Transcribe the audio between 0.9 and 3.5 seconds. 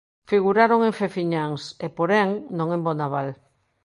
Fefiñáns e, porén, non en Bonaval.